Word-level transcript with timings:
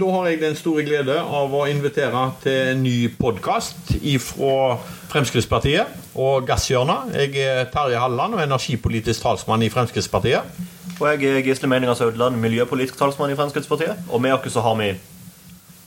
Da 0.00 0.08
har 0.08 0.30
jeg 0.30 0.38
den 0.40 0.54
store 0.56 0.80
glede 0.86 1.12
av 1.20 1.52
å 1.52 1.66
invitere 1.68 2.20
til 2.40 2.54
en 2.70 2.78
ny 2.80 3.10
podkast 3.20 3.90
fra 4.24 4.78
Fremskrittspartiet 5.10 6.14
og 6.16 6.46
Gasshjørnet. 6.48 7.10
Jeg 7.18 7.42
er 7.44 7.68
Terje 7.68 8.00
Halland 8.00 8.38
og 8.38 8.40
energipolitisk 8.40 9.20
talsmann 9.26 9.60
i 9.66 9.68
Fremskrittspartiet. 9.68 10.56
Og 10.94 11.04
jeg 11.10 11.28
er 11.28 11.44
Gisle 11.44 11.68
Meningas 11.68 12.00
Saudland, 12.00 12.40
miljøpolitisk 12.40 12.96
talsmann 12.96 13.34
i 13.34 13.36
Fremskrittspartiet. 13.36 14.08
Og 14.08 14.24
med 14.24 14.38
oss 14.38 14.56
har 14.56 14.78
vi 14.80 14.88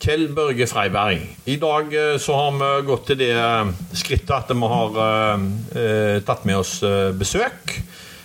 Kjell 0.04 0.28
Børge 0.36 0.70
Freiberg. 0.70 1.26
I 1.50 1.58
dag 1.58 1.98
eh, 1.98 2.14
så 2.22 2.38
har 2.38 2.54
vi 2.60 2.72
gått 2.86 3.08
til 3.10 3.22
det 3.24 3.34
eh, 3.34 3.74
skrittet 3.98 4.36
at 4.36 4.54
vi 4.54 4.74
har 4.76 5.02
eh, 5.08 6.22
tatt 6.28 6.46
med 6.46 6.62
oss 6.62 6.84
eh, 6.86 7.10
besøk. 7.18 7.80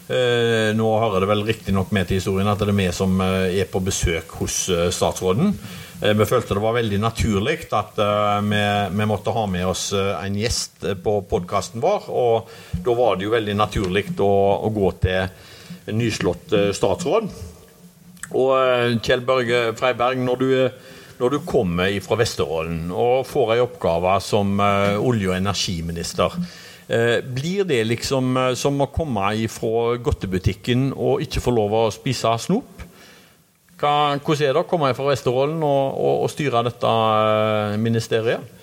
Eh, 0.08 0.70
nå 0.72 0.86
hører 1.02 1.20
det 1.20 1.28
vel 1.28 1.42
riktignok 1.44 1.90
med 1.92 2.08
til 2.08 2.16
historien 2.16 2.48
at 2.48 2.62
det 2.62 2.70
er 2.72 2.78
vi 2.78 2.86
som 2.96 3.18
eh, 3.20 3.58
er 3.60 3.66
på 3.68 3.82
besøk 3.84 4.38
hos 4.40 4.62
eh, 4.72 4.88
statsråden. 4.94 5.52
Vi 5.98 6.26
følte 6.30 6.54
det 6.54 6.62
var 6.62 6.76
veldig 6.76 7.00
naturlig 7.02 7.56
at 7.74 7.96
vi, 7.98 9.06
måtte 9.10 9.32
ha 9.34 9.40
med 9.50 9.64
oss 9.66 9.88
en 9.98 10.36
gjest 10.38 10.84
på 11.02 11.14
podkasten 11.26 11.82
vår. 11.82 12.06
Og 12.06 12.52
da 12.86 12.94
var 12.94 13.18
det 13.18 13.26
jo 13.26 13.32
veldig 13.32 13.56
naturlig 13.58 14.04
å, 14.22 14.70
gå 14.70 14.92
til 15.02 15.24
en 15.90 15.98
nyslått 15.98 16.54
statsråd. 16.78 17.26
Og 18.30 19.02
Kjell 19.02 19.26
Børge 19.26 19.74
Freiberg, 19.74 20.22
når 20.22 20.38
du, 20.38 20.54
når 21.18 21.34
du 21.34 21.40
kommer 21.50 21.98
fra 22.06 22.20
Vesterålen 22.22 22.94
og 22.94 23.26
får 23.26 23.56
ei 23.56 23.60
oppgave 23.66 24.14
som 24.22 24.54
olje- 24.62 25.32
og 25.32 25.40
energiminister, 25.40 26.38
blir 26.88 27.64
det 27.68 27.82
liksom 27.84 28.36
eh, 28.36 28.54
som 28.56 28.80
å 28.80 28.88
komme 28.92 29.30
fra 29.52 29.96
godtebutikken 30.00 30.92
og 30.96 31.24
ikke 31.24 31.42
få 31.44 31.52
lov 31.52 31.74
å 31.76 31.86
spise 31.92 32.32
snop? 32.40 32.86
Hvordan 33.78 34.42
er 34.42 34.54
det 34.56 34.62
å 34.62 34.66
komme 34.66 34.90
fra 34.96 35.10
Vesterålen 35.12 35.60
og, 35.62 35.82
og, 35.94 36.22
og 36.24 36.30
styre 36.32 36.64
dette 36.66 36.94
eh, 36.94 37.76
ministeriet? 37.78 38.54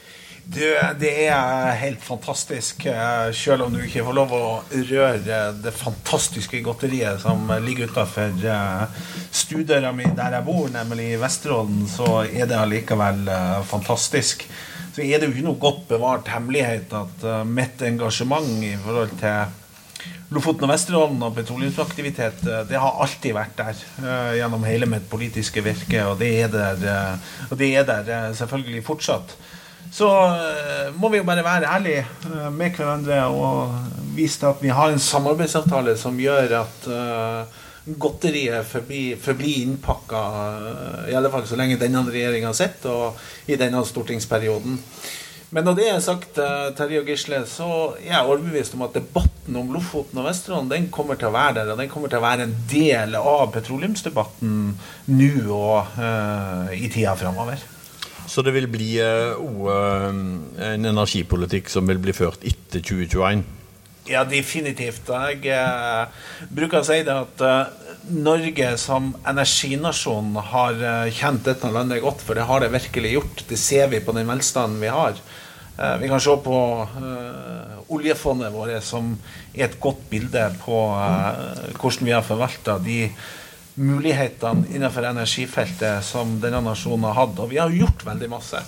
Du, 0.45 0.61
det 0.99 1.11
er 1.25 1.71
helt 1.79 2.03
fantastisk, 2.05 2.83
eh, 2.85 3.31
selv 3.33 3.65
om 3.65 3.73
du 3.73 3.79
ikke 3.81 4.03
får 4.05 4.13
lov 4.13 4.33
å 4.35 4.43
røre 4.91 5.39
det 5.57 5.73
fantastiske 5.73 6.59
godteriet 6.65 7.23
som 7.23 7.49
ligger 7.65 7.89
utafor 7.89 8.35
stuedøra 9.33 9.89
mi 9.95 10.05
der 10.17 10.37
jeg 10.37 10.45
bor, 10.45 10.67
nemlig 10.69 11.15
i 11.15 11.19
Vesterålen, 11.21 11.87
så 11.89 12.21
er 12.27 12.45
det 12.51 12.59
allikevel 12.61 13.25
eh, 13.25 13.59
fantastisk. 13.65 14.45
Så 14.95 15.03
er 15.03 15.19
det 15.19 15.27
jo 15.27 15.33
ikke 15.33 15.49
noe 15.49 15.59
godt 15.59 15.81
bevart 15.89 16.29
hemmelighet 16.31 16.93
at 16.95 17.23
uh, 17.27 17.41
mitt 17.43 17.81
engasjement 17.83 18.47
i 18.63 18.77
forhold 18.79 19.11
til 19.19 19.61
Lofoten 20.33 20.65
og 20.65 20.71
Vesterålen 20.71 21.25
og 21.25 21.35
petroleumsaktivitet, 21.35 22.39
eh, 22.49 22.63
det 22.69 22.79
har 22.81 22.97
alltid 23.03 23.35
vært 23.35 23.59
der 23.59 23.81
uh, 24.01 24.31
gjennom 24.33 24.63
hele 24.65 24.87
mitt 24.89 25.05
politiske 25.09 25.61
virke, 25.65 25.99
og 26.09 26.17
det 26.19 26.31
er 26.43 26.49
der, 26.53 26.81
uh, 26.81 27.35
og 27.51 27.59
det 27.59 27.69
er 27.77 27.85
der 27.85 28.09
uh, 28.09 28.31
selvfølgelig 28.37 28.81
fortsatt. 28.87 29.35
Så 29.95 30.07
må 30.97 31.07
vi 31.13 31.21
jo 31.21 31.27
bare 31.27 31.43
være 31.45 31.69
ærlige 31.71 32.01
med 32.51 32.73
hverandre 32.75 33.19
og 33.31 33.75
vise 34.17 34.41
til 34.41 34.49
at 34.49 34.63
vi 34.63 34.73
har 34.73 34.91
en 34.91 34.99
samarbeidsavtale 34.99 35.93
som 35.95 36.17
gjør 36.19 36.55
at 36.57 36.87
godteriet 37.85 38.65
forblir, 38.65 39.19
forbli 39.21 39.59
innpakka, 39.61 40.21
eh, 41.05 41.11
i 41.11 41.15
alle 41.15 41.29
fall 41.29 41.45
så 41.47 41.57
lenge 41.59 41.77
denne 41.81 42.01
regjeringa 42.07 42.53
sitter, 42.53 42.89
og 42.89 43.51
i 43.51 43.59
denne 43.59 43.83
stortingsperioden. 43.85 44.79
Men 45.55 45.63
når 45.63 45.75
det 45.77 45.85
er 45.87 45.99
sagt, 46.03 46.39
eh, 46.41 46.71
Terje 46.75 46.99
og 46.99 47.07
Gisle, 47.07 47.43
så 47.47 47.67
er 48.01 48.09
jeg 48.09 48.25
overbevist 48.25 48.73
om 48.73 48.81
at 48.87 48.97
debatten 48.97 49.55
om 49.55 49.69
Lofoten 49.71 50.19
og 50.19 50.25
Vesterålen 50.27 50.71
den 50.71 50.89
kommer 50.89 51.15
til 51.15 51.29
å 51.29 51.35
være 51.35 51.61
der, 51.61 51.71
og 51.71 51.77
den 51.79 51.91
kommer 51.91 52.11
til 52.11 52.19
å 52.19 52.25
være 52.25 52.47
en 52.47 52.55
del 52.71 53.15
av 53.15 53.53
petroleumsdebatten 53.53 54.57
nå 55.13 55.31
og 55.53 55.95
uh, 55.99 56.73
i 56.73 56.89
tida 56.89 57.13
framover. 57.15 57.61
Så 58.27 58.41
det 58.41 58.55
vil 58.55 58.67
bli 58.67 58.97
uh, 58.99 59.37
en 60.09 60.89
energipolitikk 60.89 61.69
som 61.69 61.85
vil 61.87 62.01
bli 62.01 62.15
ført 62.17 62.41
etter 62.43 62.81
2021? 62.81 63.45
Ja, 64.05 64.21
definitivt. 64.29 65.07
Jeg 65.09 65.47
eh, 65.49 66.25
bruker 66.53 66.83
å 66.83 66.85
si 66.85 66.99
det 67.05 67.13
at 67.13 67.41
eh, 67.41 67.85
Norge 68.13 68.75
som 68.77 69.07
energinasjon 69.25 70.35
har 70.51 70.77
eh, 70.77 71.15
kjent 71.15 71.47
dette 71.47 71.71
landet 71.73 72.03
godt, 72.03 72.21
for 72.21 72.37
det 72.37 72.45
har 72.45 72.61
det 72.61 72.69
virkelig 72.75 73.15
gjort. 73.15 73.41
Det 73.49 73.57
ser 73.57 73.89
vi 73.89 74.03
på 74.05 74.13
den 74.13 74.29
velstanden 74.29 74.77
vi 74.83 74.93
har. 74.93 75.17
Eh, 75.77 75.95
vi 76.03 76.11
kan 76.11 76.21
se 76.21 76.35
på 76.45 76.59
eh, 76.85 77.79
oljefondet 77.97 78.53
vårt, 78.53 78.77
som 78.85 79.09
er 79.55 79.65
et 79.71 79.79
godt 79.81 80.05
bilde 80.11 80.45
på 80.61 80.83
eh, 80.99 81.73
hvordan 81.73 82.05
vi 82.05 82.13
har 82.13 82.27
forvalta 82.29 82.77
de 82.85 82.99
mulighetene 83.75 84.69
innenfor 84.71 85.09
energifeltet 85.09 86.05
som 86.05 86.37
denne 86.43 86.61
nasjonen 86.63 87.09
har 87.09 87.23
hatt. 87.23 87.41
Og 87.41 87.49
vi 87.51 87.59
har 87.59 87.73
gjort 87.73 88.05
veldig 88.05 88.29
masse. 88.31 88.61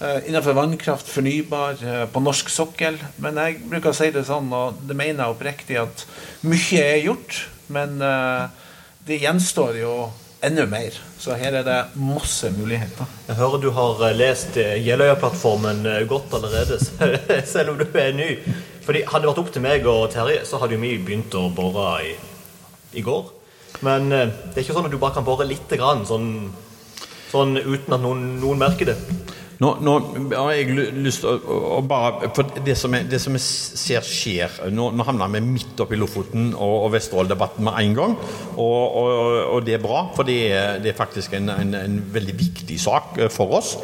Eh, 0.00 0.28
innenfor 0.28 0.52
vannkraft, 0.52 1.08
fornybar, 1.08 1.76
eh, 1.84 2.06
på 2.06 2.20
norsk 2.20 2.48
sokkel. 2.52 2.98
Men 3.16 3.38
jeg 3.40 3.62
bruker 3.64 3.94
å 3.94 3.96
si 3.96 4.10
det 4.12 4.26
sånn, 4.28 4.50
og 4.52 4.82
det 4.84 4.96
mener 4.96 5.22
jeg 5.24 5.32
oppriktig, 5.32 5.78
at 5.80 6.04
mye 6.44 6.82
er 6.82 7.00
gjort. 7.00 7.38
Men 7.72 8.02
eh, 8.04 8.48
det 9.08 9.22
gjenstår 9.22 9.78
jo 9.80 9.94
enda 10.44 10.66
mer. 10.68 10.98
Så 11.18 11.32
her 11.40 11.56
er 11.56 11.64
det 11.64 11.78
masse 11.96 12.50
muligheter. 12.52 13.08
Jeg 13.30 13.38
hører 13.38 13.62
du 13.62 13.70
har 13.72 14.02
lest 14.12 14.58
Jeløya-plattformen 14.60 15.88
godt 16.10 16.36
allerede, 16.36 16.76
selv 17.54 17.72
om 17.72 17.80
du 17.80 17.86
er 17.96 18.12
ny. 18.12 18.28
Fordi 18.84 19.02
Hadde 19.08 19.24
det 19.24 19.30
vært 19.32 19.40
opp 19.42 19.54
til 19.54 19.64
meg 19.64 19.88
og 19.90 20.10
Terje, 20.12 20.44
så 20.44 20.60
hadde 20.60 20.76
jo 20.76 20.82
vi 20.84 20.92
begynt 21.00 21.32
å 21.40 21.48
bore 21.56 21.88
i, 22.04 22.12
i 23.00 23.02
går. 23.02 23.32
Men 23.80 24.12
det 24.12 24.52
er 24.52 24.62
ikke 24.62 24.76
sånn 24.76 24.86
at 24.86 24.92
du 24.92 25.00
bare 25.00 25.16
kan 25.16 25.24
bore 25.26 25.48
lite 25.48 25.80
grann, 25.80 26.04
sånn, 26.06 26.52
sånn 27.32 27.56
uten 27.56 27.96
at 27.96 28.04
noen, 28.04 28.36
noen 28.44 28.60
merker 28.60 28.92
det. 28.92 29.00
Nå, 29.56 29.70
nå 29.80 29.92
har 30.34 30.50
jeg 30.52 30.74
lyst 31.00 31.22
til 31.22 31.30
å, 31.32 31.58
å 31.78 31.80
bare 31.88 32.28
For 32.36 32.58
det 32.64 32.74
som, 32.76 32.92
jeg, 32.92 33.06
det 33.08 33.20
som 33.22 33.36
jeg 33.36 33.44
ser 33.80 34.04
skjer 34.04 34.58
Nå, 34.74 34.90
nå 34.92 35.06
havner 35.06 35.30
vi 35.32 35.40
midt 35.46 35.80
oppi 35.80 35.96
Lofoten 35.96 36.50
og, 36.52 36.74
og 36.84 36.90
Vesterålen-debatten 36.92 37.64
med 37.64 37.78
en 37.80 37.94
gang. 37.96 38.16
Og, 38.60 38.96
og, 39.00 39.12
og 39.54 39.64
det 39.64 39.76
er 39.78 39.82
bra, 39.82 40.02
for 40.16 40.28
det 40.28 40.36
er, 40.52 40.80
det 40.84 40.90
er 40.92 40.98
faktisk 40.98 41.36
en, 41.38 41.48
en, 41.52 41.72
en 41.78 41.96
veldig 42.12 42.34
viktig 42.36 42.76
sak 42.80 43.16
eh, 43.20 43.30
for 43.32 43.56
oss. 43.58 43.74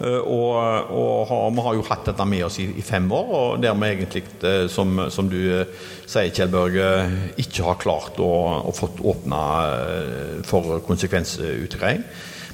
Eh, 0.00 0.18
Og, 0.22 0.52
har, 1.28 1.48
vi 1.56 1.64
har 1.66 1.78
jo 1.78 1.86
hatt 1.88 2.10
dette 2.10 2.26
med 2.28 2.44
oss 2.46 2.58
i, 2.62 2.68
i 2.78 2.84
fem 2.84 3.08
år, 3.12 3.32
og 3.38 3.62
der 3.62 3.76
vi 3.78 3.90
egentlig, 3.90 4.24
eh, 4.48 4.66
som, 4.72 5.00
som 5.12 5.30
du 5.32 5.38
sier, 5.40 6.32
Kjell 6.32 6.52
Børge, 6.52 6.90
ikke 7.40 7.66
har 7.70 7.80
klart 7.80 8.20
å, 8.20 8.32
å 8.68 8.74
fått 8.76 9.00
åpna 9.00 9.40
for 10.48 10.76
konsekvensutgreiing. 10.86 12.04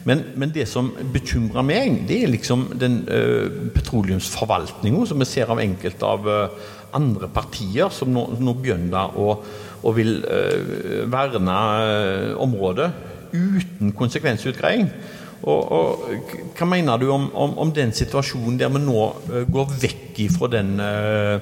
Men, 0.09 0.25
men 0.41 0.53
det 0.55 0.65
som 0.71 0.91
bekymrer 1.13 1.67
meg, 1.67 2.03
det 2.09 2.23
er 2.25 2.33
liksom 2.33 2.67
den 2.81 3.03
uh, 3.11 3.69
petroleumsforvaltninga 3.75 5.05
som 5.11 5.21
vi 5.21 5.29
ser 5.29 5.53
av 5.53 5.61
enkelte 5.63 6.09
av 6.09 6.29
uh, 6.29 6.75
andre 6.97 7.29
partier 7.29 7.93
som 7.93 8.11
nå, 8.15 8.25
nå 8.41 8.57
begynner 8.57 9.19
å, 9.21 9.35
å 9.85 9.95
vil 9.97 10.23
uh, 10.25 11.05
verne 11.13 11.61
uh, 11.85 12.35
området 12.41 12.89
uten 13.35 13.93
konsekvensutgreiing. 13.93 14.89
Og, 15.47 15.73
og, 15.73 16.23
hva 16.59 16.67
mener 16.67 16.99
du 16.99 17.09
om, 17.15 17.29
om, 17.31 17.55
om 17.63 17.73
den 17.75 17.93
situasjonen 17.95 18.59
der 18.59 18.73
vi 18.75 18.83
nå 18.83 19.05
uh, 19.31 19.43
går 19.47 19.75
vekk 19.85 20.07
fra 20.35 20.49
den 20.51 20.81
eh, 20.83 21.37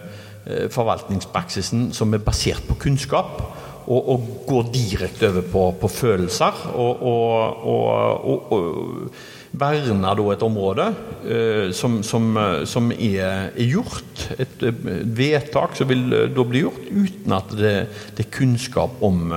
eh, 0.44 0.66
forvaltningspraksisen 0.69 1.87
som 1.97 2.12
er 2.12 2.21
basert 2.21 2.66
på 2.69 2.76
kunnskap? 2.82 3.41
Og, 3.87 4.11
å 4.13 4.17
gå 4.47 4.61
direkte 4.75 5.31
over 5.31 5.47
på, 5.53 5.65
på 5.81 5.91
følelser. 5.91 6.61
Og, 6.75 7.03
og, 7.07 7.65
og, 7.73 8.53
og, 8.53 9.17
verner 9.57 10.19
da 10.19 10.25
et 10.35 10.43
område 10.45 10.87
eh, 11.25 11.71
som, 11.73 12.03
som, 12.05 12.29
eh, 12.37 12.65
som 12.69 12.91
er, 12.93 13.55
er 13.55 13.71
gjort. 13.71 14.27
Et, 14.37 14.63
eh, 14.69 14.85
vedtak 15.17 15.79
som 15.79 15.89
vil 15.89 16.05
eh, 16.13 16.29
da 16.29 16.45
bli 16.45 16.65
gjort 16.67 16.91
uten 16.91 17.37
at 17.39 17.57
det, 17.57 17.75
det 18.19 18.27
er 18.27 18.35
kunnskap 18.37 19.01
om, 19.07 19.33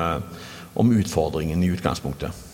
om 0.76 0.94
utfordringen 1.00 1.64
i 1.64 1.72
utgangspunktet. 1.72 2.46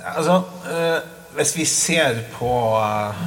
Altså, 0.00 0.40
eh, 0.70 1.00
hvis 1.36 1.56
vi 1.56 1.64
ser 1.68 2.22
på 2.38 2.52
eh, 2.80 3.24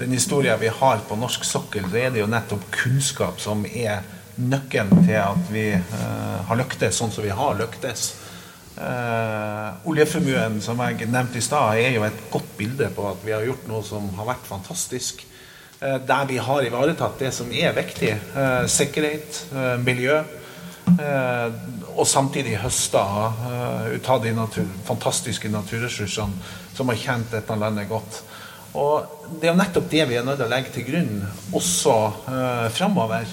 den 0.00 0.12
historien 0.12 0.60
vi 0.60 0.68
har 0.68 1.00
på 1.08 1.16
norsk 1.16 1.44
sokkel, 1.44 1.88
så 1.90 2.02
er 2.02 2.12
det 2.12 2.20
jo 2.22 2.30
nettopp 2.30 2.68
kunnskap 2.74 3.40
som 3.40 3.64
er 3.66 4.02
nøkkelen 4.40 5.04
til 5.04 5.18
at 5.20 5.50
vi 5.52 5.68
eh, 5.74 6.38
har 6.48 6.58
lyktes 6.60 6.98
sånn 6.98 7.12
som 7.12 7.24
vi 7.24 7.32
har 7.34 7.56
lyktes. 7.58 8.06
Eh, 8.72 9.88
oljeformuen 9.88 10.60
som 10.64 10.80
jeg 10.80 11.08
nevnte 11.10 11.40
i 11.40 11.44
stad, 11.44 11.76
er 11.76 11.96
jo 11.96 12.06
et 12.06 12.24
godt 12.32 12.54
bilde 12.58 12.88
på 12.96 13.06
at 13.10 13.24
vi 13.26 13.34
har 13.34 13.44
gjort 13.46 13.68
noe 13.70 13.84
som 13.86 14.08
har 14.18 14.30
vært 14.32 14.48
fantastisk. 14.48 15.24
Eh, 15.80 15.98
der 16.08 16.28
vi 16.30 16.40
har 16.42 16.68
ivaretatt 16.68 17.20
det 17.20 17.32
som 17.36 17.52
er 17.52 17.76
viktig. 17.76 18.14
Sikkerhet, 18.70 19.44
miljø. 19.84 20.22
Og 21.92 22.06
samtidig 22.08 22.56
høsta 22.58 23.02
ut 23.92 24.08
av 24.10 24.22
de 24.24 24.32
natur, 24.34 24.66
fantastiske 24.84 25.48
naturressursene 25.52 26.50
som 26.74 26.90
har 26.90 26.98
kjent 26.98 27.34
dette 27.36 27.56
landet 27.60 27.90
godt. 27.90 28.22
Og 28.78 29.18
Det 29.40 29.48
er 29.48 29.52
jo 29.52 29.58
nettopp 29.58 29.90
det 29.90 30.04
vi 30.08 30.16
er 30.16 30.24
nødt 30.24 30.38
til 30.40 30.46
å 30.46 30.52
legge 30.52 30.72
til 30.74 30.84
grunn 30.86 31.12
også 31.56 31.94
eh, 32.32 32.66
framover. 32.72 33.28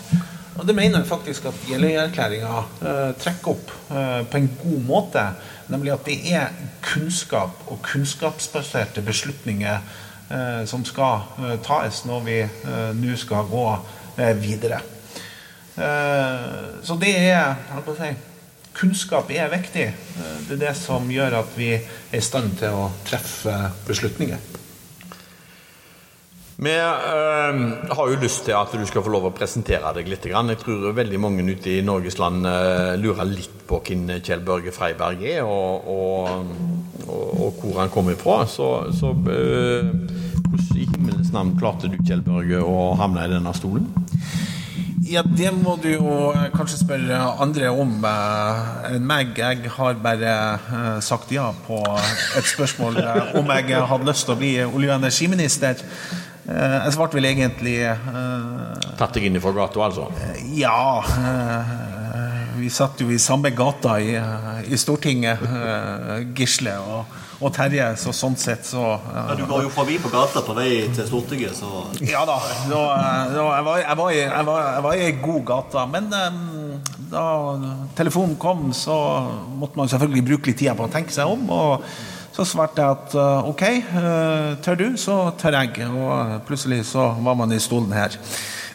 Og 0.59 0.67
det 0.67 0.75
mener 0.75 0.99
jeg 0.99 1.07
faktisk 1.07 1.45
at 1.47 1.59
Jeløya-erklæringa 1.69 2.59
eh, 2.83 3.11
trekker 3.21 3.53
opp 3.53 3.71
eh, 3.95 4.21
på 4.27 4.41
en 4.41 4.49
god 4.59 4.81
måte. 4.89 5.23
Nemlig 5.71 5.93
at 5.93 6.05
det 6.07 6.17
er 6.35 6.55
kunnskap 6.83 7.63
og 7.71 7.79
kunnskapsbaserte 7.85 9.03
beslutninger 9.05 9.77
eh, 9.79 10.63
som 10.67 10.83
skal 10.87 11.23
eh, 11.39 11.55
tas 11.63 12.03
når 12.09 12.25
vi 12.27 12.39
eh, 12.43 12.89
nå 12.97 13.15
skal 13.19 13.47
gå 13.51 13.67
eh, 14.17 14.35
videre. 14.39 14.83
Så 15.79 16.97
det 16.99 17.13
er 17.15 17.53
si, 17.95 18.09
Kunnskap 18.75 19.29
er 19.31 19.47
viktig. 19.47 19.85
Det 20.49 20.57
er 20.57 20.59
det 20.59 20.73
som 20.75 21.07
gjør 21.07 21.37
at 21.37 21.53
vi 21.55 21.69
er 21.77 22.17
i 22.17 22.19
stand 22.19 22.57
til 22.59 22.75
å 22.75 22.89
treffe 23.07 23.53
beslutninger. 23.87 24.43
Vi 26.59 26.71
øh, 26.75 27.59
har 27.95 28.07
jo 28.09 28.15
lyst 28.21 28.43
til 28.43 28.51
at 28.51 28.73
du 28.75 28.81
skal 28.87 29.03
få 29.05 29.11
lov 29.13 29.29
å 29.29 29.31
presentere 29.31 29.93
deg 29.95 30.09
litt. 30.11 30.25
Jeg 30.27 30.57
tror 30.59 30.91
veldig 30.97 31.19
mange 31.23 31.45
ute 31.47 31.77
i 31.77 31.85
Norges 31.87 32.19
land 32.19 32.43
øh, 32.43 32.97
lurer 32.99 33.29
litt 33.31 33.61
på 33.69 33.79
hvem 33.85 34.09
Kjell 34.19 34.43
Børge 34.43 34.73
Freiberg 34.75 35.23
er, 35.23 35.39
og, 35.47 35.87
og, 35.87 36.51
og, 37.07 37.23
og 37.45 37.63
hvor 37.63 37.79
han 37.79 37.93
kommer 37.93 38.19
fra. 38.19 38.41
Så, 38.43 38.91
så 38.91 39.13
øh, 39.15 39.87
hvordan 40.49 40.75
i 40.75 40.89
himmelens 40.89 41.31
navn 41.31 41.55
klarte 41.55 41.87
du, 41.87 41.95
Kjell 42.03 42.27
Børge, 42.27 42.59
å 42.59 42.91
havne 42.99 43.23
i 43.23 43.31
denne 43.37 43.55
stolen? 43.55 43.87
Ja, 45.09 45.23
det 45.23 45.55
må 45.55 45.79
du 45.79 45.87
jo 45.93 46.33
kanskje 46.53 46.83
spørre 46.83 47.23
andre 47.39 47.71
om 47.71 48.03
enn 48.03 49.05
meg. 49.07 49.31
Jeg 49.39 49.71
har 49.79 49.95
bare 50.03 50.99
sagt 51.01 51.31
ja 51.31 51.53
på 51.65 51.79
et 51.87 52.51
spørsmål 52.51 52.99
om 53.39 53.53
jeg 53.55 53.79
hadde 53.79 54.11
lyst 54.11 54.27
til 54.27 54.35
å 54.35 54.43
bli 54.43 54.57
olje- 54.67 54.91
og 54.91 54.99
energiminister. 54.99 55.87
Eh, 56.49 56.75
jeg 56.87 56.95
svarte 56.95 57.19
vel 57.19 57.27
egentlig 57.29 57.75
eh, 57.85 58.09
Tatt 58.97 59.13
deg 59.13 59.27
inn 59.29 59.37
fra 59.43 59.53
gata, 59.53 59.83
altså? 59.85 60.07
ja. 60.57 61.03
eh, 61.05 61.75
vi 62.59 62.69
satt 62.73 62.99
jo 63.03 63.11
i 63.13 63.19
samme 63.21 63.51
gata 63.55 63.99
i, 64.01 64.15
i 64.67 64.77
Stortinget, 64.79 65.43
eh, 65.45 66.15
Gisle 66.35 66.73
og, 66.81 67.13
og 67.39 67.53
Terje, 67.55 67.85
så 68.01 68.11
sånn 68.15 68.35
sett 68.39 68.65
så 68.67 68.81
eh, 68.97 69.19
Ja, 69.29 69.37
du 69.37 69.45
går 69.47 69.67
jo 69.67 69.71
forbi 69.71 69.99
på 70.01 70.11
gata 70.11 70.41
på 70.43 70.57
vei 70.57 70.71
til 70.95 71.05
Stortinget, 71.07 71.55
så 71.59 71.85
Ja 72.01 72.25
da. 72.27 72.39
da, 72.67 72.83
da 73.35 73.45
jeg, 73.53 73.65
var, 73.69 73.81
jeg, 73.85 73.97
var 74.01 74.11
i, 74.11 74.21
jeg, 74.25 74.45
var, 74.49 74.65
jeg 74.73 74.85
var 74.87 74.97
i 74.97 75.05
ei 75.05 75.17
god 75.21 75.43
gate. 75.53 75.87
Men 75.93 76.09
eh, 76.17 76.39
da 77.13 77.25
telefonen 77.97 78.35
kom, 78.41 78.71
så 78.75 78.95
måtte 79.59 79.79
man 79.79 79.91
selvfølgelig 79.91 80.25
bruke 80.33 80.51
litt 80.51 80.59
tid 80.65 80.75
på 80.77 80.89
å 80.89 80.93
tenke 80.97 81.13
seg 81.15 81.29
om. 81.29 81.45
Og 81.53 81.85
så 82.39 82.47
svarte 82.47 82.81
jeg 82.81 82.97
at 82.97 83.17
eh, 83.19 83.49
OK, 83.51 83.65
eh, 83.67 84.53
tør 84.63 84.79
du, 84.79 84.87
så 84.97 85.17
tør 85.39 85.59
jeg. 85.59 85.89
Og 85.91 86.39
plutselig 86.47 86.85
så 86.89 87.11
var 87.19 87.37
man 87.39 87.51
i 87.53 87.59
stolen 87.59 87.91
her. 87.95 88.15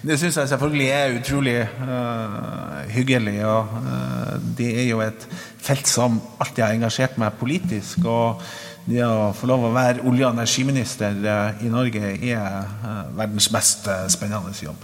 Det 0.05 0.19
syns 0.21 0.37
jeg 0.37 0.51
selvfølgelig 0.51 0.89
er 0.93 1.15
utrolig 1.17 1.57
uh, 1.65 2.83
hyggelig. 2.93 3.39
Og 3.49 3.71
uh, 3.73 4.35
det 4.59 4.69
er 4.83 4.91
jo 4.91 5.01
et 5.01 5.25
felt 5.65 5.89
som 5.89 6.19
alltid 6.37 6.61
har 6.61 6.77
engasjert 6.77 7.17
meg 7.17 7.41
politisk. 7.41 8.05
og 8.05 8.45
det 8.85 9.01
å 9.01 9.33
få 9.33 9.49
lov 9.49 9.65
å 9.65 9.73
være 9.73 10.05
olje- 10.05 10.27
og 10.27 10.35
energiminister 10.35 11.17
eh, 11.17 11.63
i 11.65 11.71
Norge 11.73 12.11
er 12.19 12.35
eh, 12.37 12.99
verdens 13.17 13.49
mest 13.55 13.89
eh, 13.89 14.05
spennende 14.13 14.53
jobb. 14.61 14.83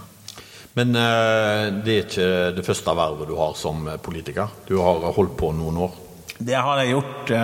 Men 0.77 0.95
eh, 0.97 1.67
det 1.85 1.93
er 1.93 2.07
ikke 2.07 2.29
det 2.57 2.65
første 2.65 2.95
vervet 2.97 3.29
du 3.29 3.35
har 3.37 3.53
som 3.59 3.85
politiker. 4.01 4.49
Du 4.65 4.79
har 4.81 5.05
holdt 5.13 5.37
på 5.37 5.51
noen 5.53 5.83
år. 5.85 6.00
Det 6.41 6.57
har 6.57 6.79
jeg 6.81 6.95
gjort. 6.95 7.29
eh, 7.29 7.37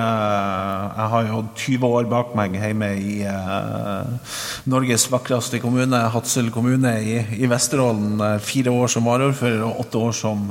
Jeg 0.98 1.08
har 1.12 1.28
jo 1.28 1.44
20 1.56 1.88
år 1.88 2.08
bak 2.10 2.34
meg 2.36 2.56
hjemme 2.58 2.90
i 2.98 3.20
eh, 3.22 4.32
Norges 4.66 5.06
vakreste 5.12 5.60
kommune, 5.62 6.00
Hadsel 6.14 6.50
kommune 6.52 6.96
i, 7.04 7.46
Vesterålen. 7.46 8.18
Eh, 8.20 8.40
Fire 8.40 8.74
år 8.74 8.88
som 8.88 9.06
varaordfører 9.06 9.62
og 9.68 9.84
åtte 9.86 10.02
år 10.02 10.18
som 10.18 10.50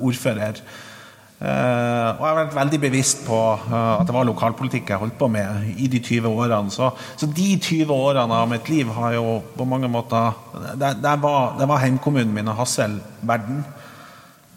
ordfører. 0.00 0.58
Uh, 1.44 2.14
og 2.14 2.20
jeg 2.22 2.28
har 2.30 2.36
vært 2.38 2.54
veldig 2.56 2.78
bevisst 2.80 3.24
på 3.26 3.36
uh, 3.36 3.98
at 3.98 4.06
det 4.06 4.14
var 4.14 4.24
lokalpolitikk 4.24 4.92
jeg 4.94 5.00
holdt 5.02 5.16
på 5.18 5.26
med 5.28 5.74
i 5.76 5.88
de 5.92 5.98
20 6.00 6.30
årene. 6.30 6.72
Så, 6.72 6.88
så 7.20 7.26
de 7.26 7.48
20 7.58 7.90
årene 7.92 8.38
av 8.38 8.48
mitt 8.48 8.70
liv 8.70 8.88
har 8.96 9.16
jo 9.18 9.42
på 9.52 9.66
mange 9.68 9.90
måter 9.90 10.32
Der, 10.78 10.94
der 10.94 11.18
var, 11.20 11.58
var 11.58 11.82
heimkommunen 11.82 12.32
min 12.32 12.48
og 12.48 12.62
Hassel 12.62 12.96
verden. 13.20 13.60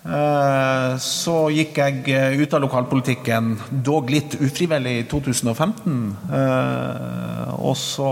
Eh, 0.08 0.98
Så 1.04 1.36
gikk 1.52 1.78
jeg 1.82 2.04
eh, 2.16 2.38
ut 2.40 2.54
av 2.56 2.62
lokalpolitikken, 2.64 3.56
dog 3.84 4.10
litt 4.14 4.38
ufrivillig, 4.40 4.94
i 5.02 5.08
2015. 5.12 5.98
Eh, 6.32 7.56
Og 7.58 7.76
så 7.80 8.12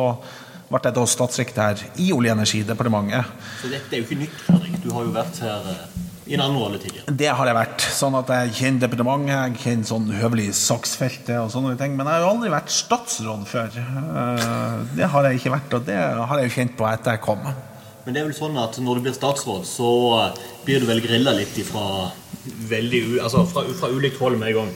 ble 0.68 0.82
jeg 0.84 0.96
da 0.98 1.06
statssekretær 1.08 1.84
i 2.02 2.10
Olje- 2.12 2.34
og 2.34 2.40
energidepartementet. 2.40 3.30
Så 3.62 3.70
dette 3.72 3.94
er 3.96 4.02
jo 4.02 4.08
ikke 4.10 4.18
nytt 4.26 4.42
for 4.48 4.60
deg. 4.60 4.80
Du 4.84 4.90
har 4.92 5.06
jo 5.06 5.14
vært 5.16 5.40
her 5.46 5.70
i 6.26 6.34
en 6.34 6.42
annen 6.42 6.58
rolle 6.58 6.80
tidligere. 6.82 7.14
Det 7.16 7.30
har 7.38 7.46
jeg 7.48 7.56
vært. 7.56 7.86
Sånn 7.96 8.18
at 8.18 8.32
jeg 8.34 8.56
kjenner 8.58 8.82
departementet, 8.88 9.30
jeg 9.36 9.62
kjenner 9.62 9.90
sånn 9.92 10.08
høvelig 10.20 10.48
saksfeltet 10.58 11.38
og 11.38 11.52
sånne 11.54 11.76
ting. 11.78 11.94
Men 11.96 12.10
jeg 12.10 12.18
har 12.18 12.26
jo 12.26 12.32
aldri 12.34 12.50
vært 12.50 12.74
statsråd 12.74 13.46
før. 13.48 13.78
Det 14.98 15.06
har 15.14 15.30
jeg 15.30 15.40
ikke 15.40 15.54
vært, 15.54 15.78
og 15.78 15.86
det 15.86 16.00
har 16.02 16.42
jeg 16.42 16.50
jo 16.50 16.56
kjent 16.58 16.76
på 16.82 16.90
etter 16.92 17.16
jeg 17.16 17.22
kom. 17.30 17.46
Men 18.06 18.14
det 18.14 18.22
er 18.22 18.28
vel 18.28 18.36
sånn 18.38 18.58
at 18.62 18.78
når 18.86 19.00
du 19.00 19.02
blir 19.08 19.16
statsråd, 19.18 19.64
så 19.66 19.88
eh, 20.20 20.36
blir 20.68 20.80
du 20.84 20.86
vel 20.90 21.02
grilla 21.02 21.32
litt 21.34 21.56
ifra, 21.58 22.12
veldig, 22.70 23.00
u- 23.16 23.22
altså 23.26 23.42
fra, 23.50 23.64
fra 23.80 23.90
ulikt 23.90 24.20
hold 24.22 24.38
med 24.38 24.52
en 24.52 24.60
gang. 24.60 24.72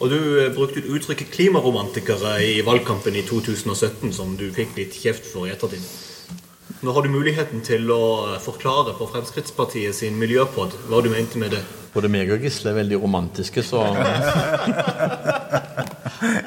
Og 0.00 0.08
du 0.10 0.16
eh, 0.40 0.48
brukte 0.56 0.80
ut 0.80 0.88
uttrykket 0.96 1.28
'klimaromantikere' 1.34 2.38
i 2.46 2.62
valgkampen 2.64 3.14
i 3.20 3.22
2017, 3.28 4.12
som 4.16 4.32
du 4.40 4.46
fikk 4.56 4.72
litt 4.80 4.96
kjeft 4.96 5.28
for 5.28 5.44
i 5.46 5.52
ettertid. 5.52 5.84
Nå 6.84 6.92
har 6.92 7.02
du 7.04 7.08
muligheten 7.12 7.60
til 7.64 7.84
å 7.92 8.00
eh, 8.34 8.40
forklare 8.44 8.96
på 8.96 9.10
Fremskrittspartiet 9.12 9.94
sin 10.00 10.16
miljøpod 10.20 10.72
hva 10.88 11.02
du 11.04 11.10
mente 11.12 11.36
med 11.40 11.50
det. 11.58 11.62
Både 11.94 12.08
meg 12.10 12.32
og 12.34 12.42
Gisle 12.42 12.72
er 12.72 12.80
veldig 12.80 12.96
romantiske, 13.04 13.62
så 13.62 13.84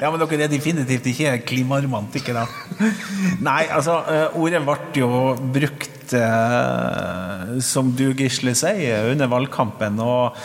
Ja, 0.02 0.10
men 0.10 0.18
dere 0.20 0.44
er 0.44 0.50
definitivt 0.50 1.06
ikke 1.10 1.36
klimaromantikere. 1.48 2.42
Nei, 3.44 3.62
altså, 3.72 3.94
ordet 4.38 4.60
ble 4.66 4.76
jo 5.00 5.08
brukt, 5.54 5.90
eh, 6.16 7.58
som 7.64 7.92
du, 7.96 8.10
Gisle, 8.16 8.54
sier, 8.58 9.10
under 9.12 9.30
valgkampen. 9.30 10.00
Og 10.00 10.36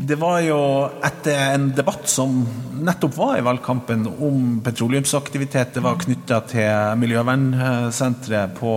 det 0.00 0.16
var 0.16 0.38
jo 0.40 0.58
etter 1.04 1.36
en 1.54 1.66
debatt 1.76 2.06
som 2.08 2.38
nettopp 2.80 3.18
var 3.18 3.34
i 3.36 3.44
valgkampen 3.44 4.06
om 4.08 4.54
petroleumsaktivitet. 4.64 5.74
Det 5.74 5.82
var 5.84 5.98
knytta 6.00 6.38
til 6.48 7.02
miljøvernsenteret 7.02 8.54
på 8.56 8.72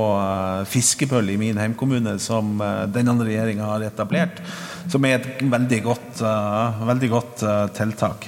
Fiskepøl 0.68 1.32
i 1.32 1.40
min 1.40 1.62
heimkommune, 1.62 2.18
som 2.20 2.60
eh, 2.60 2.84
denne 2.92 3.16
regjeringa 3.24 3.72
har 3.72 3.88
etablert. 3.88 4.44
Som 4.92 5.08
er 5.08 5.22
et 5.22 5.46
veldig 5.48 5.82
godt, 5.86 6.24
eh, 6.28 6.84
veldig 6.92 7.12
godt 7.16 7.48
eh, 7.48 7.66
tiltak. 7.80 8.28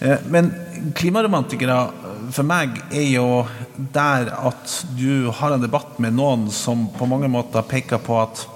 Eh, 0.00 0.18
Men 0.26 0.50
klimaromantikere 0.98 1.78
eh, 1.86 2.13
for 2.32 2.46
meg 2.46 2.78
er 2.94 3.08
jo 3.16 3.44
der 3.76 4.30
at 4.32 4.74
du 4.96 5.30
har 5.34 5.54
en 5.54 5.62
debatt 5.62 5.98
med 6.02 6.16
noen 6.16 6.48
som 6.52 6.86
på 6.94 7.08
mange 7.10 7.28
måter 7.28 7.64
peker 7.68 8.00
på 8.02 8.18
at 8.22 8.46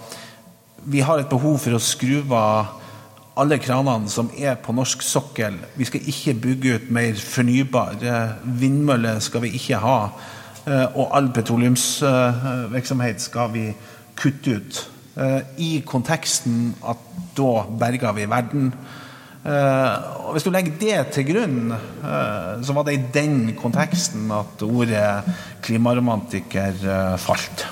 vi 0.88 1.02
har 1.04 1.20
et 1.20 1.28
behov 1.28 1.58
for 1.60 1.76
å 1.76 1.82
skru 1.82 2.22
av 2.32 2.74
alle 3.38 3.58
kranene 3.62 4.10
som 4.10 4.30
er 4.34 4.56
på 4.62 4.74
norsk 4.74 5.02
sokkel. 5.04 5.58
Vi 5.78 5.86
skal 5.86 6.06
ikke 6.10 6.34
bygge 6.42 6.74
ut 6.74 6.88
mer 6.94 7.18
fornybar. 7.22 8.00
Vindmøller 8.44 9.20
skal 9.22 9.44
vi 9.44 9.52
ikke 9.58 9.78
ha. 9.82 9.98
Eh, 10.66 10.86
Og 10.94 11.14
all 11.14 11.30
petroleumsvirksomhet 11.32 13.20
skal 13.22 13.52
vi 13.52 13.66
kutte 14.18 14.56
ut. 14.58 14.80
Eh, 15.16 15.40
I 15.58 15.82
konteksten 15.86 16.74
at 16.82 16.98
da 17.36 17.64
berger 17.78 18.12
vi 18.16 18.26
verden. 18.30 18.72
Eh, 19.46 19.96
og 20.26 20.34
Hvis 20.34 20.44
du 20.44 20.50
legger 20.52 20.74
det 20.80 20.98
til 21.14 21.28
grunn, 21.30 21.72
eh, 21.72 22.52
så 22.62 22.74
var 22.76 22.84
det 22.84 22.96
i 22.96 23.04
den 23.14 23.54
konteksten 23.58 24.30
at 24.34 24.62
ordet 24.66 25.34
klimaromantiker 25.64 26.82
eh, 26.82 27.16
falt. 27.22 27.66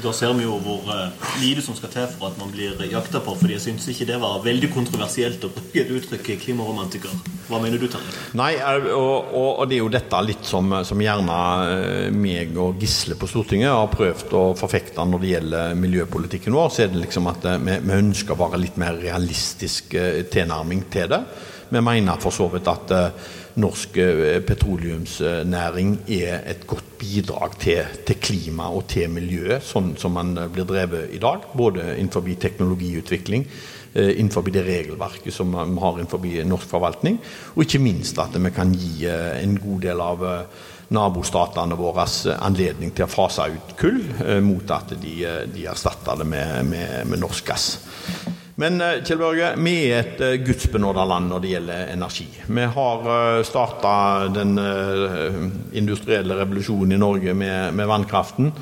Da 0.00 0.12
ser 0.16 0.32
vi 0.38 0.46
jo 0.46 0.54
hvor 0.64 0.86
uh, 0.88 1.10
lite 1.42 1.60
som 1.64 1.76
skal 1.76 1.90
til 1.92 2.06
for 2.14 2.30
at 2.30 2.38
man 2.40 2.48
blir 2.52 2.80
jakta 2.88 3.20
på. 3.20 3.34
fordi 3.36 3.58
jeg 3.58 3.64
syns 3.66 3.88
ikke 3.92 4.06
det 4.08 4.16
var 4.22 4.40
veldig 4.44 4.70
kontroversielt 4.72 5.44
å 5.44 5.50
bruke 5.52 5.82
et 5.82 5.92
uttrykk 5.92 6.30
'klimaromantiker'. 6.40 7.12
Hva 7.50 7.60
mener 7.60 7.76
du, 7.76 7.84
Terje? 7.92 8.14
Nei, 8.38 8.54
og, 8.94 9.28
og, 9.28 9.50
og 9.60 9.68
det 9.68 9.76
er 9.76 9.82
jo 9.82 9.92
dette 9.92 10.22
litt 10.24 10.48
som, 10.48 10.72
som 10.88 11.02
gjerne 11.02 11.38
eh, 11.68 12.08
meg 12.14 12.56
og 12.56 12.80
Gisle 12.80 13.18
på 13.20 13.28
Stortinget 13.28 13.74
har 13.74 13.90
prøvd 13.92 14.32
å 14.38 14.44
forfekte 14.56 15.04
når 15.04 15.24
det 15.24 15.32
gjelder 15.34 15.76
miljøpolitikken 15.76 16.56
vår. 16.56 16.72
Så 16.72 16.86
er 16.86 16.92
det 16.94 17.02
liksom 17.02 17.28
at 17.28 17.44
eh, 17.44 17.60
vi, 17.60 17.78
vi 17.84 17.98
ønsker 17.98 18.38
bare 18.38 18.60
litt 18.62 18.80
mer 18.80 18.96
realistisk 19.02 19.92
eh, 19.98 20.22
tilnærming 20.32 20.86
til 20.94 21.10
det. 21.12 21.20
Vi 21.72 21.80
mener 21.80 22.18
for 22.20 22.34
så 22.34 22.50
vidt 22.52 22.66
at 22.68 22.90
eh, 22.92 23.28
norsk 23.62 23.96
eh, 24.02 24.40
petroleumsnæring 24.44 25.94
er 26.12 26.42
et 26.50 26.66
godt 26.68 26.98
bidrag 27.00 27.54
til, 27.62 27.86
til 28.04 28.18
klima 28.20 28.66
og 28.68 28.84
til 28.92 29.08
miljøet, 29.08 29.64
sånn 29.64 29.94
som 29.96 30.12
man 30.18 30.34
eh, 30.36 30.50
blir 30.52 30.68
drevet 30.68 31.14
i 31.16 31.20
dag. 31.22 31.46
Både 31.56 31.94
innenfor 31.94 32.28
teknologiutvikling, 32.40 33.46
innenfor 33.92 34.44
det 34.48 34.62
regelverket 34.64 35.34
som 35.36 35.50
vi 35.52 35.80
har 35.80 35.98
innenfor 36.00 36.28
norsk 36.48 36.68
forvaltning, 36.68 37.18
og 37.54 37.64
ikke 37.64 37.80
minst 37.84 38.20
at 38.20 38.36
vi 38.36 38.52
kan 38.52 38.72
gi 38.72 39.04
en 39.08 39.58
god 39.60 39.82
del 39.84 40.00
av 40.00 40.24
nabostatene 40.92 41.76
våre 41.76 42.06
anledning 42.40 42.92
til 42.96 43.04
å 43.04 43.12
fase 43.12 43.50
ut 43.52 43.74
kull, 43.76 44.00
mot 44.44 44.72
at 44.72 44.96
de, 44.96 45.18
de 45.52 45.66
erstatter 45.68 46.20
det 46.20 46.28
med, 46.28 46.72
med, 46.72 46.96
med 47.12 47.20
norsk 47.20 47.52
gass. 47.52 47.68
Men 48.62 48.78
eh, 48.80 49.00
Kjell 49.02 49.18
Børge, 49.18 49.48
vi 49.58 49.72
er 49.90 50.04
et 50.04 50.20
eh, 50.22 50.36
gudsbenåda 50.44 51.02
land 51.08 51.32
når 51.32 51.42
det 51.42 51.50
gjelder 51.50 51.88
energi. 51.96 52.28
Vi 52.46 52.66
har 52.76 53.08
starta 53.46 53.94
den 54.30 54.54
industrielle 55.78 56.36
revolusjonen 56.38 56.94
i 56.94 57.00
Norge 57.00 57.34
med, 57.34 57.74
med 57.74 57.90
vannkraften. 57.90 58.52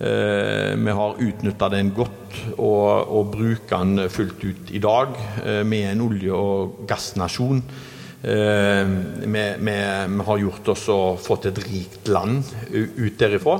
Vi 0.00 0.92
har 0.96 1.18
utnytta 1.20 1.66
den 1.74 1.90
godt 1.92 2.36
og, 2.54 3.10
og 3.12 3.34
bruker 3.34 3.82
den 3.82 4.06
fullt 4.08 4.44
ut 4.46 4.70
i 4.72 4.80
dag. 4.80 5.12
Vi 5.68 5.80
er 5.82 5.92
en 5.92 6.04
olje- 6.06 6.32
og 6.32 6.78
gassnasjon. 6.88 7.60
Vi, 8.22 8.38
vi, 9.34 9.44
vi 9.60 10.24
har 10.30 10.40
gjort 10.40 10.72
oss 10.72 10.86
og 10.94 11.20
fått 11.20 11.50
et 11.50 11.60
rikt 11.66 12.08
land 12.08 12.40
ut 12.72 13.20
derifra. 13.20 13.58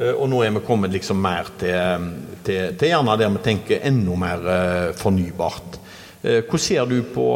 Eh, 0.00 0.14
og 0.16 0.30
nå 0.32 0.40
er 0.44 0.54
vi 0.54 0.64
kommet 0.64 0.94
liksom 0.94 1.20
mer 1.20 1.50
til, 1.60 2.08
til, 2.50 2.74
til 2.78 2.92
gjerne 2.92 3.16
der 3.20 3.30
vi 3.34 3.44
tenker 3.44 3.86
enda 3.88 4.16
mer 4.18 4.50
eh, 4.54 4.88
fornybart. 4.98 5.78
Eh, 6.20 6.42
hvordan 6.44 6.64
ser 6.64 6.90
du 6.90 6.98
på, 7.14 7.26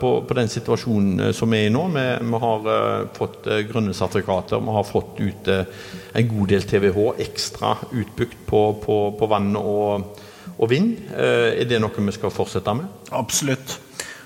på, 0.00 0.12
på, 0.24 0.36
den 0.38 0.48
situasjonen 0.48 1.34
som 1.36 1.52
er 1.52 1.66
i 1.66 1.72
nå? 1.74 1.84
Vi, 1.92 2.06
vi 2.30 2.42
har 2.46 2.68
fått 3.16 3.50
grønne 3.68 3.96
sertifikater, 3.96 4.62
vi 4.64 4.76
har 4.78 4.86
fått 4.88 5.20
ut 5.20 5.50
en 5.52 6.30
god 6.30 6.54
del 6.54 6.68
TVH 6.70 7.00
ekstra 7.26 7.74
utbygd 7.90 8.46
på, 8.48 8.62
på, 8.84 8.98
på 9.18 9.30
vann 9.30 9.52
og, 9.60 10.22
og, 10.56 10.66
vind. 10.70 10.94
Er 11.12 11.66
det 11.68 11.82
noe 11.82 12.08
vi 12.08 12.16
skal 12.16 12.32
fortsette 12.32 12.78
med? 12.78 12.88
Absolutt. 13.12 13.78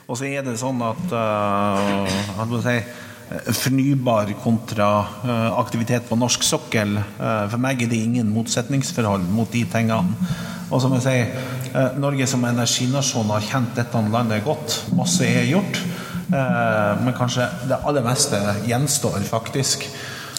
Og 0.09 0.17
så 0.17 0.31
er 0.31 0.47
det 0.47 0.55
sånn 0.57 0.79
at 0.81 1.11
uh, 1.13 2.07
Eh, 2.39 2.83
fornybar 3.29 4.33
kontra 4.43 5.07
eh, 5.25 5.59
aktivitet 5.59 6.09
på 6.09 6.17
norsk 6.17 6.45
sokkel. 6.47 6.97
Eh, 6.99 7.45
for 7.51 7.61
meg 7.61 7.83
er 7.85 7.91
det 7.91 8.01
ingen 8.01 8.31
motsetningsforhold 8.33 9.29
mot 9.35 9.51
de 9.53 9.65
tingene. 9.69 10.29
Og 10.69 10.83
som 10.85 10.93
jeg 10.99 11.05
sier, 11.05 11.95
Norge 11.97 12.27
som 12.29 12.43
energinasjon 12.45 13.31
har 13.33 13.45
kjent 13.45 13.77
dette 13.77 14.03
landet 14.13 14.45
godt. 14.45 14.83
Masse 14.97 15.25
er 15.25 15.49
gjort. 15.49 15.81
Men 16.29 17.15
kanskje 17.17 17.47
det 17.71 17.79
aller 17.89 18.05
meste 18.05 18.37
gjenstår, 18.69 19.17
faktisk. 19.25 19.87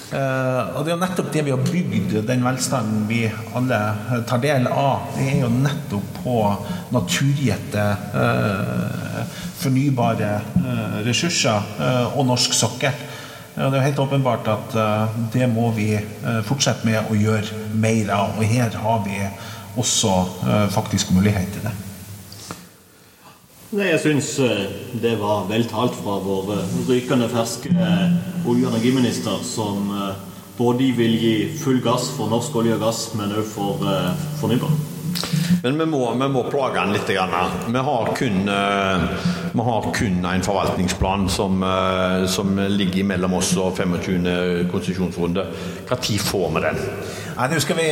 Og 0.10 0.80
det 0.82 0.90
er 0.90 0.96
jo 0.96 1.02
nettopp 1.04 1.28
det 1.34 1.44
vi 1.46 1.52
har 1.54 1.68
bygd 1.68 2.16
den 2.26 2.42
velstanden 2.42 3.04
vi 3.06 3.20
alle 3.58 3.80
tar 4.30 4.42
del 4.42 4.66
av. 4.72 5.12
Det 5.14 5.28
er 5.36 5.44
jo 5.44 5.52
nettopp 5.54 6.16
på 6.24 6.38
naturgitte 6.96 7.86
fornybare 9.60 10.34
eh, 10.40 10.98
ressurser 11.08 11.70
eh, 11.80 12.18
og 12.18 12.28
norsk 12.30 12.56
sokkel. 12.56 13.06
Det 13.56 13.66
er 13.66 13.76
jo 13.76 13.84
helt 13.84 14.02
åpenbart 14.06 14.48
at 14.54 14.78
eh, 14.80 15.20
det 15.34 15.50
må 15.52 15.70
vi 15.76 15.92
fortsette 16.48 16.88
med 16.88 17.12
å 17.12 17.18
gjøre 17.18 17.68
mer 17.76 18.14
av. 18.16 18.38
Og 18.40 18.48
her 18.48 18.80
har 18.84 19.04
vi 19.08 19.20
også 19.80 20.16
faktisk 20.74 21.14
mulighet 21.16 21.54
til 21.56 21.68
det. 21.68 21.89
Nei, 23.70 23.92
Jeg 23.92 24.02
syns 24.02 24.30
det 25.02 25.12
var 25.20 25.44
vel 25.50 25.68
talt 25.70 25.94
fra 26.00 26.18
vår 26.24 26.56
rykende 26.88 27.30
ferske 27.30 27.70
olje- 27.70 28.66
og 28.66 28.72
energiminister, 28.74 29.44
som 29.46 29.92
både 30.58 30.90
vil 30.98 31.18
gi 31.22 31.36
full 31.62 31.78
gass 31.86 32.10
for 32.18 32.32
norsk 32.34 32.56
olje 32.64 32.80
og 32.80 32.88
gass, 32.88 33.04
men 33.20 33.36
òg 33.38 33.46
for 33.46 33.86
fornybar. 34.42 34.74
Men 35.64 35.78
vi 35.78 35.86
må, 35.86 36.00
vi 36.16 36.28
må 36.32 36.44
plage 36.48 36.80
den 36.80 36.94
litt. 36.96 37.10
Vi 37.10 37.82
har 37.88 38.12
kun, 38.16 38.38
eh, 38.50 39.08
vi 39.52 39.66
har 39.68 39.88
kun 39.96 40.26
en 40.26 40.46
forvaltningsplan 40.46 41.30
som, 41.30 41.64
eh, 41.64 42.26
som, 42.28 42.56
ligger 42.58 43.04
mellom 43.04 43.34
oss 43.34 43.56
og 43.58 43.76
25. 43.76 44.70
konsesjonsrunde. 44.72 45.46
Når 45.90 46.20
får 46.20 46.54
vi 46.54 46.62
den? 46.68 46.80
Nei, 47.40 47.48
vi, 47.56 47.84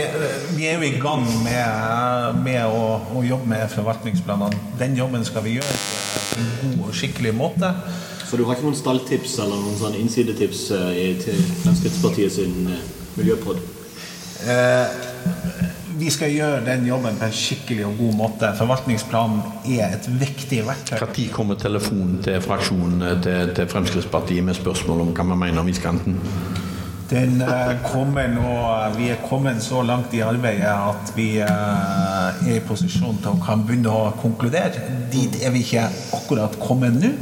vi, 0.57 0.65
er 0.67 0.73
jo 0.75 0.83
i 0.83 0.97
gang 0.99 1.21
med, 1.45 2.41
med 2.43 2.65
å, 2.67 2.81
å, 3.15 3.21
jobbe 3.23 3.47
med 3.47 3.69
forvaltningsplanene. 3.71 4.59
Den 4.75 4.97
jobben 4.99 5.23
skal 5.23 5.45
vi 5.45 5.53
gjøre 5.55 5.77
på 5.77 6.41
en 6.41 6.49
god 6.65 6.89
og 6.89 6.97
skikkelig 6.99 7.31
måte. 7.31 7.69
Så 8.27 8.35
du 8.35 8.43
har 8.43 8.57
ikke 8.57 8.67
noen 8.67 8.75
stalltips 8.75 9.37
eller 9.39 9.63
noen 9.63 9.79
sånn 9.79 9.95
innsidetips 10.01 10.65
eh, 10.75 11.15
til 11.23 11.39
Fremskrittspartiet 11.63 12.35
sin 12.35 12.59
miljøpod? 13.15 13.63
Eh, 14.51 14.99
vi 15.95 16.11
skal 16.11 16.35
gjøre 16.35 16.65
den 16.67 16.83
jobben 16.91 17.15
på 17.15 17.31
en 17.31 17.39
skikkelig 17.39 17.87
og 17.87 17.97
god 18.03 18.19
måte. 18.19 18.53
Forvaltningsplanen 18.59 19.39
er 19.63 19.95
et 19.95 20.11
viktig 20.11 20.65
verktøy. 20.67 20.99
Når 20.99 21.35
kommer 21.39 21.55
telefonen 21.55 22.19
til 22.27 22.43
fraksjonen 22.43 23.23
til, 23.23 23.55
til, 23.55 23.71
Fremskrittspartiet 23.71 24.43
med 24.43 24.59
spørsmål 24.59 25.07
om 25.07 25.15
hva 25.15 25.31
man 25.31 25.47
mener 25.47 25.63
om 25.63 25.71
iskanten? 25.71 26.19
Den 27.07 27.41
uh, 27.41 27.71
kommer 27.87 28.27
nå 28.27 28.53
Vi 28.97 29.09
er 29.13 29.21
kommet 29.29 29.61
så 29.63 29.81
langt 29.85 30.13
i 30.15 30.23
arbeidet 30.25 30.67
at 30.67 31.11
vi 31.15 31.27
uh, 31.39 32.43
er 32.43 32.57
i 32.57 32.63
posisjon 32.67 33.21
til 33.23 33.31
å 33.31 33.43
kan 33.43 33.63
begynne 33.67 33.93
å 33.93 34.09
konkludere. 34.21 34.83
Dit 35.11 35.37
er 35.39 35.53
vi 35.55 35.63
ikke 35.63 35.87
akkurat 36.17 36.57
kommet 36.59 36.97
nå. 36.99 37.13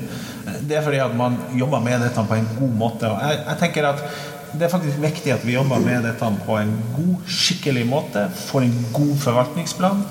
Det 0.66 0.80
er 0.80 0.86
fordi 0.86 1.02
at 1.04 1.14
man 1.18 1.38
jobber 1.58 1.84
med 1.86 2.02
dette 2.02 2.24
på 2.26 2.38
en 2.38 2.48
god 2.58 2.80
måte. 2.80 3.10
Og 3.12 3.22
jeg, 3.22 3.44
jeg 3.44 3.62
tenker 3.62 3.90
at 3.92 4.08
det 4.56 4.68
er 4.68 4.72
faktisk 4.72 5.02
viktig 5.04 5.34
at 5.34 5.44
vi 5.46 5.56
jobber 5.58 5.82
med 5.84 6.06
dette 6.08 6.30
på 6.46 6.58
en 6.58 6.72
god, 6.96 7.16
skikkelig 7.28 7.86
måte. 7.90 8.26
Får 8.48 8.66
en 8.66 8.76
god 8.96 9.16
forvaltningsplan. 9.22 10.06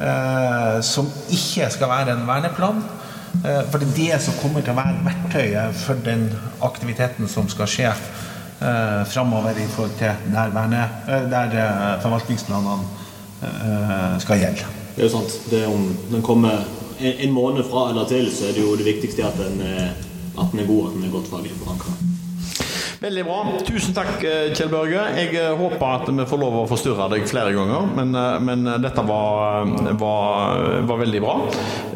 Eh, 0.00 0.80
som 0.80 1.08
ikke 1.28 1.68
skal 1.72 1.90
være 1.90 2.16
en 2.16 2.26
verneplan. 2.28 2.82
Eh, 3.44 3.62
for 3.70 3.78
det 3.78 3.88
er 3.88 3.96
det 3.96 4.22
som 4.24 4.36
kommer 4.40 4.64
til 4.64 4.72
å 4.72 4.80
være 4.80 5.04
verktøyet 5.04 5.76
for 5.76 6.00
den 6.04 6.28
aktiviteten 6.64 7.28
som 7.28 7.48
skal 7.52 7.68
skje 7.68 7.92
eh, 8.60 9.04
framover 9.06 9.50
i 9.50 9.66
forhold 9.68 9.96
til 9.98 10.12
der, 10.34 10.52
eh, 10.54 11.30
der 11.30 11.56
eh, 11.62 12.02
forvaltningsplanene 12.02 12.76
eh, 13.42 14.20
skal 14.20 14.38
gjelde. 14.38 14.68
Det 14.96 15.04
er 15.04 15.08
jo 15.08 15.16
sant. 15.16 15.40
Det 15.50 15.62
er 15.64 15.72
om 15.72 15.88
den 16.10 16.22
kommer 16.22 16.64
en, 17.00 17.32
måned 17.32 17.64
fra 17.70 17.88
eller 17.90 18.08
til, 18.08 18.28
så 18.32 18.50
er 18.50 18.56
det 18.56 18.64
jo 18.64 18.76
det 18.76 18.84
viktigste 18.84 19.24
at 19.24 19.38
den, 19.38 19.62
at 20.36 20.52
den 20.52 20.60
er 20.60 20.66
god, 20.66 20.88
at 20.88 20.96
den 20.96 21.04
er 21.04 21.14
godt 21.14 21.30
faglig 21.32 21.52
forankra. 21.62 21.94
Veldig 23.00 23.22
bra. 23.24 23.36
Tusen 23.64 23.94
takk, 23.96 24.18
eh, 24.28 24.50
Kjell 24.52 24.68
Børge. 24.68 25.00
Jeg 25.16 25.30
eh, 25.40 25.54
håper 25.56 25.84
at 25.88 26.08
vi 26.12 26.24
får 26.28 26.40
lov 26.42 26.56
å 26.60 26.64
forstyrre 26.68 27.06
deg 27.08 27.22
flere 27.30 27.54
ganger, 27.56 27.86
men, 27.96 28.10
eh, 28.12 28.34
men 28.44 28.68
dette 28.84 29.04
var, 29.08 29.64
var, 29.96 30.60
var, 30.84 31.00
veldig 31.00 31.22
bra. 31.24 31.36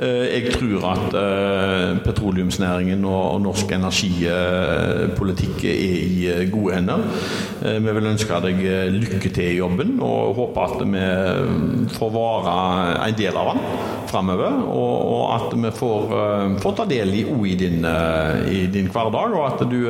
Jeg 0.01 0.55
tror 0.57 0.87
at 0.95 1.13
petroleumsnæringen 2.07 3.05
og 3.05 3.43
norsk 3.45 3.75
energipolitikk 3.77 5.67
er 5.69 5.77
i 6.01 6.49
gode 6.53 6.79
hender. 6.79 7.05
Vi 7.61 7.95
vil 7.99 8.09
ønske 8.11 8.41
deg 8.47 8.65
lykke 8.97 9.29
til 9.29 9.51
i 9.51 9.59
jobben 9.59 9.99
og 10.03 10.35
håper 10.41 10.65
at 10.65 10.83
vi 10.89 11.05
får 11.99 12.15
være 12.17 12.57
en 13.05 13.19
del 13.21 13.39
av 13.43 13.53
den 13.53 13.63
framover. 14.09 14.59
Og, 14.73 15.23
at 15.35 15.53
vi 15.53 15.71
får, 15.79 16.17
får 16.65 16.77
ta 16.81 16.89
del 16.89 17.15
i, 17.21 17.23
i, 17.53 17.55
din, 17.61 17.85
i 17.85 18.65
din 18.73 18.91
hverdag, 18.93 19.37
og 19.37 19.47
at 19.53 19.65
du 19.69 19.81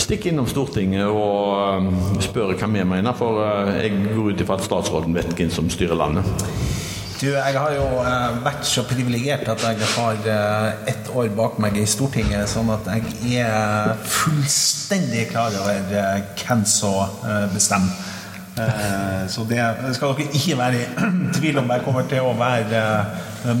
stikker 0.00 0.23
innom 0.30 0.46
Stortinget 0.48 1.06
og 1.08 1.80
um, 1.80 1.90
spør 2.22 2.54
hva 2.58 2.68
vi 2.70 2.84
mener, 2.86 3.16
for 3.16 3.40
uh, 3.42 3.74
jeg 3.76 3.92
går 4.06 4.32
ut 4.32 4.44
ifra 4.44 4.58
at 4.58 4.66
statsråden 4.66 5.16
vet 5.16 5.34
hvem 5.36 5.52
som 5.52 5.68
styrer 5.72 5.98
landet. 5.98 6.26
Du, 7.20 7.28
jeg 7.30 7.56
har 7.56 7.74
jo 7.76 7.84
uh, 8.02 8.38
vært 8.44 8.66
så 8.68 8.84
privilegert 8.88 9.48
at 9.52 9.62
jeg 9.64 9.90
har 9.94 10.24
uh, 10.26 10.88
ett 10.90 11.10
år 11.14 11.30
bak 11.36 11.60
meg 11.62 11.78
i 11.80 11.86
Stortinget, 11.88 12.48
sånn 12.50 12.72
at 12.74 12.88
jeg 12.94 13.44
er 13.44 13.94
fullstendig 14.02 15.28
klar 15.32 15.54
over 15.60 16.26
hvem 16.40 16.66
som 16.68 17.14
bestemmer. 17.54 18.10
Så 19.26 19.42
det 19.50 19.58
skal 19.96 20.12
dere 20.14 20.30
ikke 20.38 20.58
være 20.60 20.78
i 20.78 21.06
tvil 21.40 21.56
om. 21.58 21.72
Jeg 21.74 21.82
kommer 21.82 22.04
til 22.06 22.22
å 22.22 22.36
være 22.38 22.82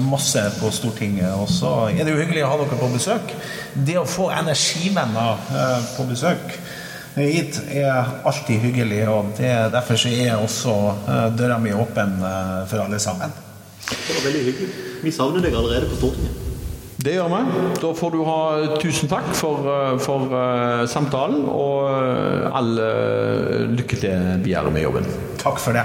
masse 0.00 0.42
på 0.60 0.70
Stortinget. 0.72 1.32
Og 1.36 1.48
så 1.50 1.72
er 1.92 2.04
det 2.04 2.14
jo 2.14 2.20
hyggelig 2.22 2.44
å 2.46 2.52
ha 2.52 2.60
dere 2.62 2.78
på 2.80 2.92
besøk. 2.94 3.34
Det 3.74 3.98
å 4.00 4.06
få 4.08 4.30
energivenner 4.34 5.44
på 5.96 6.08
besøk 6.08 6.58
hit 7.14 7.60
er 7.70 8.08
alltid 8.26 8.58
hyggelig, 8.58 9.04
og 9.08 9.34
det, 9.38 9.52
derfor 9.70 9.98
så 10.00 10.10
er 10.10 10.34
også 10.34 10.72
døra 11.38 11.60
mi 11.62 11.70
åpen 11.70 12.16
for 12.66 12.82
alle 12.82 12.98
sammen. 12.98 13.30
Det 13.84 14.16
var 14.16 14.24
veldig 14.26 14.42
hyggelig. 14.48 14.72
Vi 15.04 15.12
savner 15.14 15.44
deg 15.44 15.54
allerede 15.54 15.92
på 15.92 16.00
Stortinget. 16.00 16.40
Det 17.04 17.18
gjør 17.18 17.28
vi. 17.28 17.62
Da 17.82 17.90
får 17.98 18.14
du 18.14 18.20
ha 18.24 18.38
tusen 18.80 19.10
takk 19.10 19.26
for, 19.36 19.66
eh, 19.68 19.96
for 20.00 20.36
samtalen, 20.88 21.44
og 21.52 22.54
all 22.54 22.70
lykke 23.74 23.98
til 24.00 24.30
videre 24.44 24.72
med 24.72 24.86
jobben. 24.86 25.10
Takk 25.42 25.60
for 25.60 25.76
det. 25.76 25.84